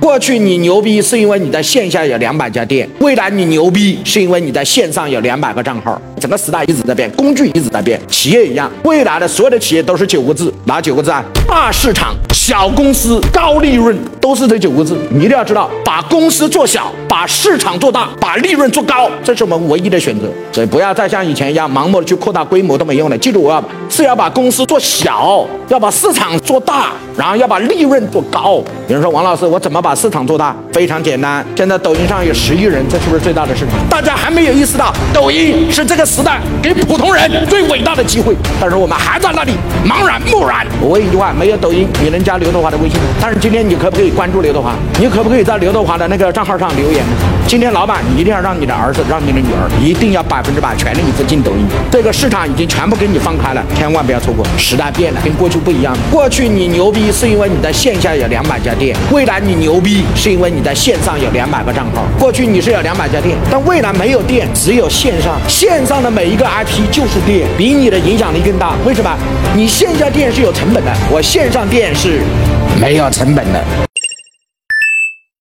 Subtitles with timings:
[0.00, 6.00] 过去你牛逼是因为你在线下有两百家店，未来你牛逼是因为你在线上有两百个账号。
[6.18, 11.24] 整个时代一直在变，工具一直在变，企业一样，未来的所有的企业都是九个字，哪九个字啊？
[11.46, 14.98] 大市场、小公司、高利润，都是这九个字。
[15.10, 20.26] 你一定要知道，把公司做小，把市场做大，把利润做高，这是我们唯一的选择。
[20.52, 23.16] 所以不要再像以前一样盲目的去扩大规模都没用的。
[23.16, 28.62] 记住，我要是要把公司做小，要把市场做大，然后要把利润做高。
[28.88, 30.54] 有人说王老师，我怎么把把市场做大？
[30.72, 33.74] 非常简单，现在抖音上有十亿人，这是不是最大的市场？
[33.90, 39.50] 大家还没有意识到，抖音是这个时代给普通人最伟大的机会，但是我们还在那里
[39.84, 40.64] 茫然木然。
[40.80, 43.06] 我问一句话，没有抖音，你能加刘德华的微信吗？
[43.20, 44.76] 但是今天你可不可以关注刘德华？
[45.00, 47.16] 你可不可以在刘德华的那个账号上留言呢？
[47.48, 51.66] 今天老板，你一定要让你的儿子，让你的女儿，一定要百分之百全力以赴进抖音。
[51.90, 54.46] 这个市场已经全部给你放开了，千万不要错过。
[54.56, 55.92] 时代变了，跟过去不一样。
[56.12, 62.04] 过去你牛逼是因为你在线下有两百家店，未来你牛牛逼是因为你在线上有两百个账号。
[62.18, 65.40] 过去你是有两百家店，但未来没有店，只有线上。
[65.48, 68.74] 线上的每一个 IP 就是店，比你的影响力更大。
[68.84, 69.10] 为什么？
[69.56, 72.20] 你线下店是有成本的，我线上店是
[72.78, 73.89] 没有成本的。